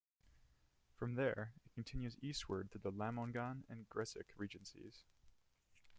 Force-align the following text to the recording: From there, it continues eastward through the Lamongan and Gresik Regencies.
From 0.95 1.13
there, 1.13 1.53
it 1.63 1.75
continues 1.75 2.17
eastward 2.23 2.71
through 2.71 2.81
the 2.81 2.91
Lamongan 2.91 3.65
and 3.69 3.87
Gresik 3.87 4.31
Regencies. 4.35 5.03